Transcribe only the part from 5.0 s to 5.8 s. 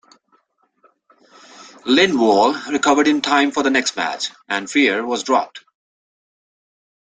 was dropped.